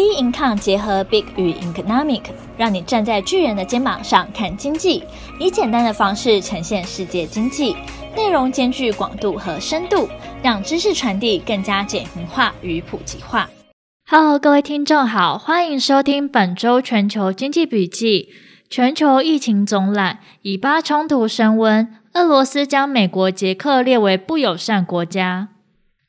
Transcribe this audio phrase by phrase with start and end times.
[0.00, 2.22] B Income 结合 Big 与 Economic，
[2.56, 5.04] 让你站在巨人的肩膀上看经济，
[5.38, 7.76] 以简单的方式呈现世界经济，
[8.16, 10.08] 内容兼具广度和深度，
[10.42, 13.50] 让知识传递更加简明化与普及化。
[14.08, 18.30] Hello，各位听众好，欢迎收听本周全球经济笔记。
[18.70, 25.48] 全球疫情总览，以巴冲突升温，俄罗斯将美国、捷克列为不友善国家。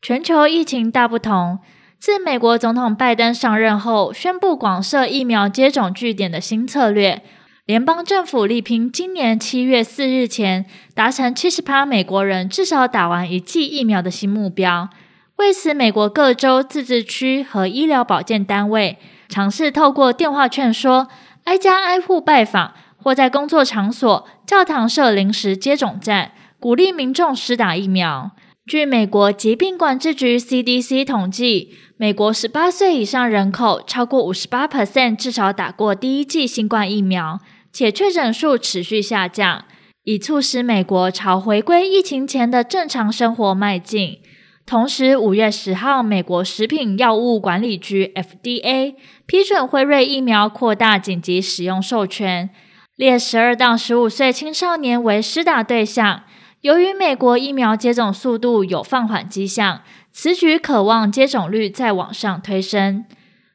[0.02, 1.60] 全球疫情大不同。
[2.02, 7.22] 自美国总统拜登上任后，宣布广设疫苗接种据点的新策略，
[7.68, 14.90] 联邦政府力拼今年七月四日前达成七十趴美国人至少打完一剂疫苗的新目标。
[15.36, 18.98] 为此，美国各州、自治区和医疗保健单位
[19.30, 21.08] 尝试透过电话劝说、
[21.44, 28.32] 挨家挨户拜访，或在工作场所、教堂设临时接种站，鼓励民众施打疫苗。
[28.68, 37.40] 据美国疾病管制局 CDC 统计，美国十八岁以上人口超过五十八 percent 至少打过第一剂新冠疫苗，
[37.74, 39.66] 且确诊数持续下降，
[40.04, 44.20] 以促使美国朝回归疫情前的正常生活迈进。
[44.64, 48.94] 同时，五月十号，美国食品药物管理局 FDA
[49.26, 52.52] 批准辉瑞疫苗扩大紧急使用授权，
[52.96, 56.22] 列十二到十五岁青少年为施打对象。
[56.62, 59.82] 由于美国疫苗接种速度有放缓迹象，
[60.12, 63.04] 此举可望接种率再往上推升。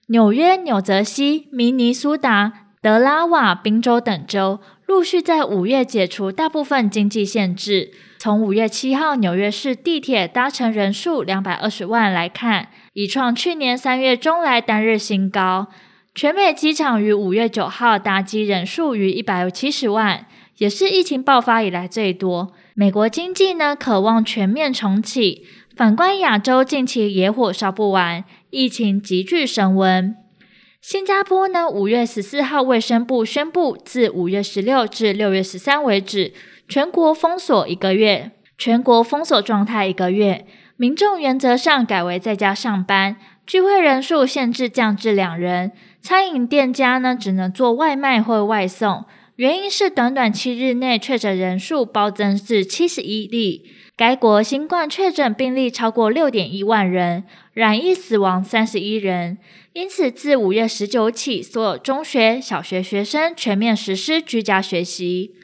[0.08, 7.92] 纽约、纽泽西、明尼苏达、德拉瓦宾州等州陆续在五月解除大部分经济限制。
[8.18, 15.68] 从五月七号纽约市地铁搭乘人数两百二十万来看，已创去年三月中来单日新高。
[16.12, 20.26] 全美机场于五月九号搭机人数逾一百七十万，
[20.58, 22.52] 也是疫情爆发以来最多。
[22.78, 25.46] 美国经济呢，渴望全面重启。
[25.74, 30.14] 反观亚洲，近期野火烧不完，疫情急剧升温。
[30.82, 36.34] 新加坡呢，五月十四号卫生部宣布，自五月十六至六月十三为止，
[36.68, 40.46] 全国封锁一个月，全国封锁状态一个月。
[40.76, 49.06] 民众原则上改为在家上班，聚会人数限制降至两人，餐饮店家呢，只能做外卖或外送。
[49.36, 59.36] 原因是短短七日内确诊人数暴增至七十一例，该国新冠确诊病例超过六点一万人，染疫死亡三十一人。
[59.74, 65.34] 因此，自五月十九起，所有中学、小学学生全面实施居家学习。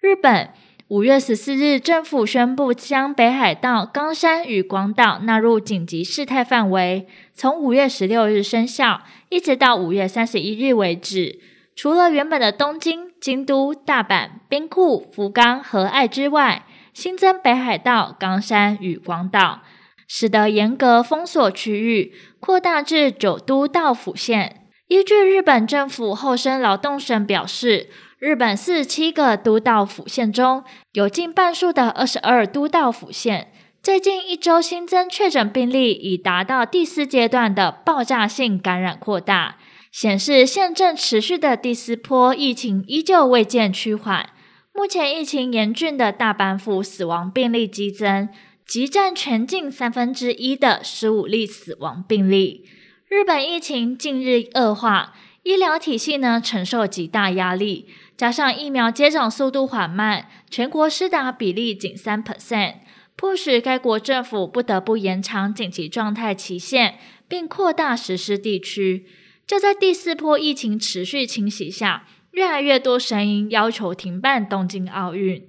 [0.00, 0.50] 日本
[0.88, 11.38] 五月十四日，政府宣布将北海道、冈山与广岛纳入紧急事态范围，从五月十六日生效，一直到五月三十一日为止。
[11.78, 19.60] 除了原本的东京、京都、大阪、兵库、福冈和爱知外，新增北海道、冈山与广岛，
[20.08, 24.66] 使得严格封锁区域扩大至九都道府县。
[24.88, 30.64] 依据日本政府厚生劳动省表示，日本四十七个都道府县中
[30.94, 39.58] 有近半数的二十二都道府县，最近一周新增确诊病例已达到第四阶段的爆炸性感染扩大。
[39.90, 44.30] 显示现正持续的第四波疫情依旧未见趋缓。
[44.74, 48.28] 目前疫情严峻的大阪府死亡病例激增，
[48.66, 52.64] 即占全境三分之一的十五例死亡病例。
[53.08, 62.74] 日本疫情近日恶化，医疗体系呢承受极大压力，加上疫苗接种速度缓慢，全国施打比例仅三 percent，
[63.16, 69.06] 迫使该国政府不得不延长紧急状态期限，并扩大实施地区。
[69.48, 75.48] 就在第四波疫情持续侵袭下，越来越多声音要求停办东京奥运。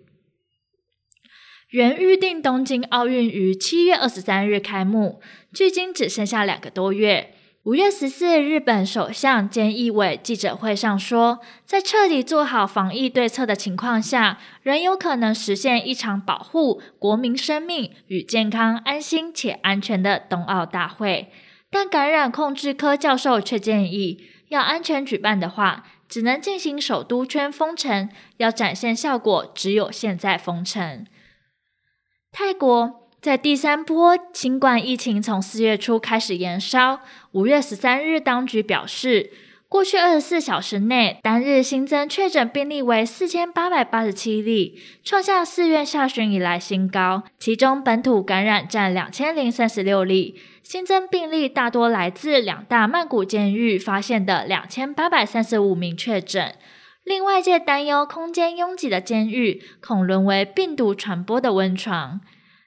[1.72, 5.20] 原预定东京奥运于七月二十三日开幕，
[5.54, 7.36] 距今只剩下两个多月。
[7.64, 21.30] 五月十四日，日本首相菅义伟记者会上说，在彻底做好防疫对策的情况下，仍有可能实现一场保护国民生命与健康、安心且安全的冬奥大会。
[21.72, 31.06] 但感染控制科教授却建议，要安全举办的话，只能进行首都圈封城，要展现效果，只有现在封城。
[32.32, 37.02] 泰国在第三波新冠疫情从四月初开始延烧，
[37.34, 39.32] 五月十三日，当局表示，
[39.68, 50.40] 过去二十四小时内单日新增确诊病例为四千八百八十七例，创下四月下旬以来新高，其中本土感染占两千零三十六例。
[50.70, 56.54] 新增病例大多来自两大曼谷监狱发现的两千八百三十五名确诊，
[57.04, 62.22] 令外界担忧空间拥挤的监狱恐沦为病毒传播的温床。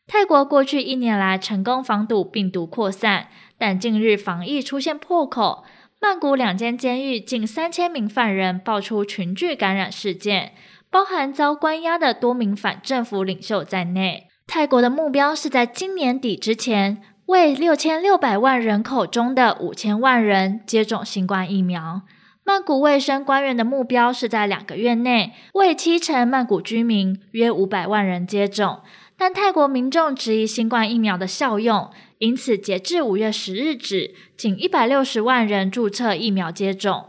[0.08, 5.62] 泰国过去一年来成功防堵病毒扩散，但近日防疫出现破口，
[6.00, 10.54] 曼谷两间监狱近三千名犯人爆出群聚感染事件，
[10.90, 14.26] 包含遭关押的多名反政府领袖在内。
[14.44, 17.00] 泰国的目标是在今年底之前，
[17.32, 22.02] 为六千六百万人口中的五千万人接种新冠疫苗。
[22.44, 28.82] 曼谷卫生官员的目标是在两个月内为七成曼谷居民约五百万人接种，
[29.16, 31.90] 但泰国民众质疑新冠疫苗的效用。
[32.18, 37.06] 因此，截至五月十日止，仅一百六十万人注册疫苗接种。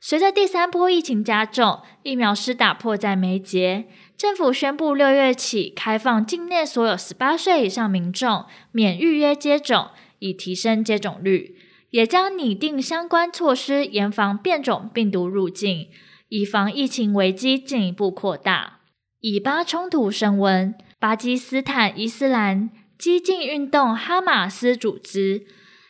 [0.00, 3.84] 随着第三波疫情加重，疫苗施打迫在眉睫，
[4.16, 9.88] 政府宣布六月起开放境内所有十八岁以上民众免预约接种，
[10.20, 11.54] 以提升接种率，
[11.90, 15.88] 也将拟定相关措施，严防变种病毒入境，
[16.30, 18.80] 以防疫情危机进一步扩大。
[19.20, 25.44] 以巴冲突升温，巴基斯坦伊斯兰激进运动哈马斯组织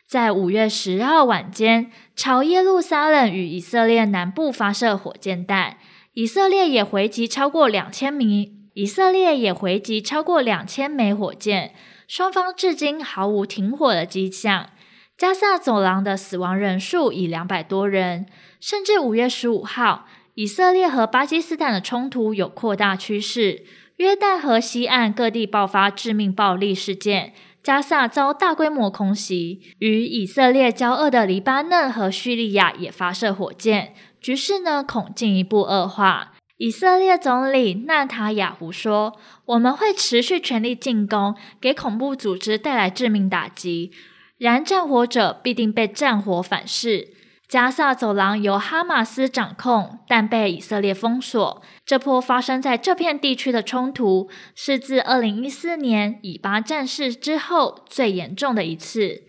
[0.04, 5.76] 在五月十号晚间朝耶路撒冷与以色列南部发射火箭弹，
[6.16, 11.74] 以色列也回击超过两千名，以色列也回击超过两千枚火箭，
[12.08, 14.70] 双方至今毫无停火的迹象。
[15.18, 18.24] 加萨走廊的死亡人数已两百多人，
[18.58, 23.64] 甚至五月十五号，以色列和巴基斯坦的冲突有扩大趋势。
[23.96, 36.32] 约旦河西岸各地爆发致命暴力事件，加萨遭大规模空袭，与以色列交恶的黎巴嫩和叙利亚也发射火箭，局势呢恐进一步恶化。
[36.58, 43.92] 以色列总理纳塔雅胡说：“我们会持续全力进攻，给恐怖组织带来致命打击，
[44.38, 47.08] 然战火者必定被战火反噬。”
[47.48, 51.62] 加萨走廊由哈马斯掌控，但被以色列封锁。
[51.84, 59.22] 这波发生在这片地区的冲突，是自2014年以巴战事之后最严重的一次。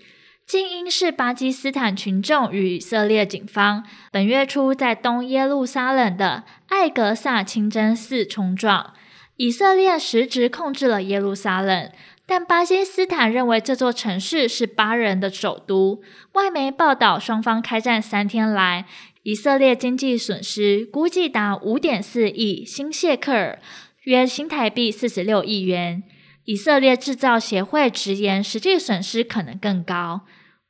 [0.48, 3.84] 近因是巴基斯坦群众与以色列警方
[4.14, 8.94] 本月初在东耶路撒冷的艾格萨清真寺冲撞，
[9.36, 11.92] 以色列实质控制了耶路撒冷。
[12.26, 16.02] 但巴基斯坦认为这座城市是巴人的首都。
[16.32, 18.86] 外媒报道，双方开战三天来，
[19.24, 23.60] 以色列经济损失估计达五点四亿新谢克尔，
[24.04, 26.04] 约新台币四十六亿元。
[26.46, 30.22] 以色列制造协会直言，实际损失可能更高。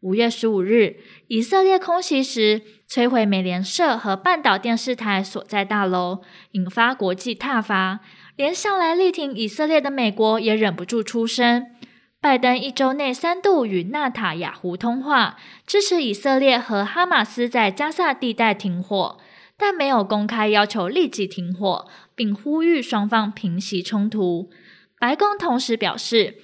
[0.08, 0.96] 五月十五日，
[1.28, 6.22] 以色列空袭时摧毁美联社和半岛电视台所在大楼，
[6.52, 8.00] 引发国际挞伐。
[8.38, 11.66] 连向来力挺以色列的美国也忍不住出声。
[12.22, 19.18] 拜登一周内三度与纳塔雅胡通话，支持以色列和哈马斯在加萨地带停火，
[19.58, 24.50] 但没有公开要求立即停火，并呼吁双方平息冲突。
[24.98, 26.36] 白宫同时表示，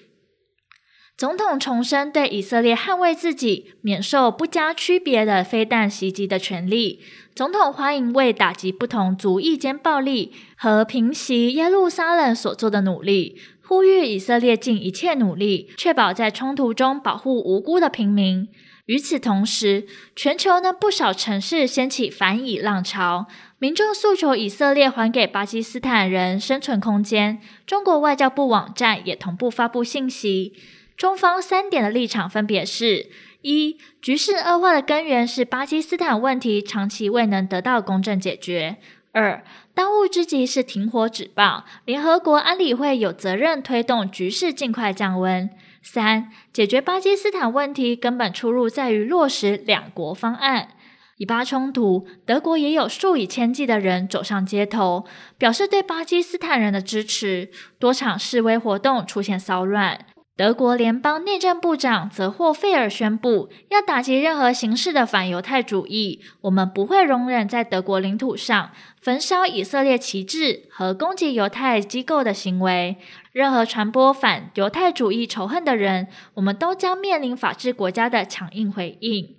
[1.15, 7.01] 总统重申对以色列捍卫自己免受不加区别的飞弹袭击的权利。
[7.35, 18.49] 总统欢迎为打击不同族裔间暴力和平息耶路撒冷所做的努力，呼吁以色列尽一切努力，确保在冲突中保护无辜的平民。
[18.87, 23.27] 与此同时，全球呢不少城市掀起反以浪潮，
[23.57, 27.39] 民众诉求以色列还给巴基斯坦人生存空间。
[27.65, 30.53] 中国外交部网站也同步发布信息，
[30.95, 33.09] 中方三点的立场分别是。
[33.41, 38.77] 一、局势恶化的根源是巴基斯坦问题长期未能得到公正解决。
[39.11, 45.49] 二、当务之急是停火止暴，联合国安理会有责任推动局势尽快降温。
[45.81, 50.69] 三、解决巴基斯坦问题根本出路在于落实两国方案。
[51.17, 55.05] 以巴冲突，德国也有数以千计的人走上街头，
[55.37, 60.05] 表示对巴基斯坦人的支持，多场示威活动出现骚乱。
[60.35, 66.21] 德国联邦内政部长泽霍费尔宣布，要打击任何形式的反犹太主义。
[66.41, 72.97] 我们不会容忍在德国领土上焚烧以色列旗帜和攻击犹太机构的行为。
[73.31, 79.35] 任何传播反犹太主义仇恨的人，我们都将面临法治国家的强硬回应。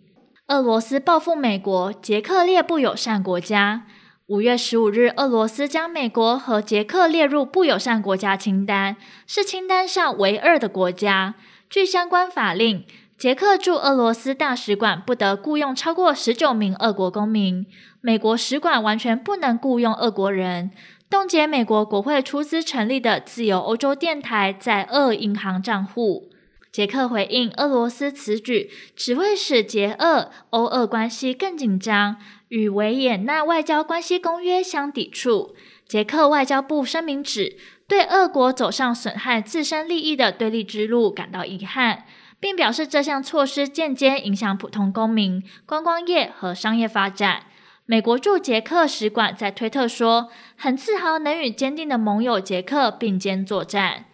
[0.47, 3.87] 俄罗斯报复美国，捷克列不友善国家。
[4.29, 11.35] 五月十五日，俄罗斯将美国和捷克列入不友善国家清单，是清单上唯二的国家。
[11.69, 12.87] 据相关法令，
[13.19, 17.67] 捷克驻俄罗斯大使馆不得雇佣超过十九名俄国公民，
[18.01, 20.71] 美国使馆完全不能雇佣俄国人。
[21.11, 26.31] 冻结美国国会出资成立的自由欧洲电台在俄银行账户。
[26.73, 32.17] 捷克回应俄罗斯此举，只会使捷俄欧俄关系更紧张。
[32.55, 35.57] 与维也纳外交关系公约相抵触，
[35.89, 37.57] 捷克外交部声明指，
[37.89, 42.05] 对俄国走上损害自身利益的对立之路感到遗憾，
[42.39, 47.47] 并表示这项措施间接影响普通公民、观光业和商业发展。
[47.87, 54.05] 美国驻捷克使馆在推特说：“很自豪能与坚定的盟友捷克并肩作战。”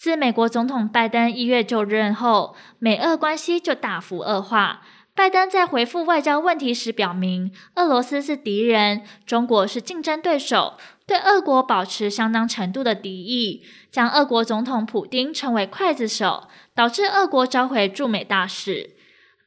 [0.00, 4.80] 自美国总统拜登一月就任后，美俄关系就大幅恶化。
[5.14, 18.96] 拜登在回复外交问题时表明，俄罗斯是敌人，中国是竞争对手，对俄国保持相当程度的敌意，将俄国总统普丁称为刽子手，导致俄国召回驻美大使。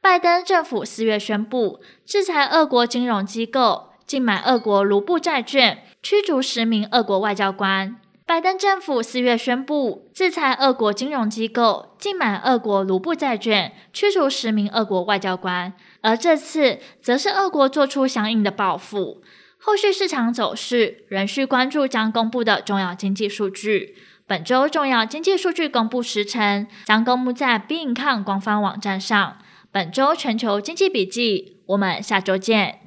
[0.00, 7.96] 拜登政府四月宣布制裁俄国金融机构，禁买俄国卢布债券，驱逐十名俄国外交官。
[8.26, 15.72] 拜登政府四月宣布制裁俄国金融机构，禁买俄国卢布债券，驱逐十名俄国外交官。
[16.00, 19.22] 而这次则是俄国做出相应的报复。
[19.58, 23.96] 后续市场走势仍需关注将公布的重要经济数据。
[24.26, 29.38] 本周重要经济数据公布时程将公布在 BINCOM 官方网站上。
[29.70, 32.80] 本周全球经济笔记，我们下周见。